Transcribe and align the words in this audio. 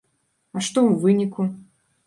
А 0.55 0.63
што 0.69 0.79
ў 0.85 1.03
выніку? 1.05 1.41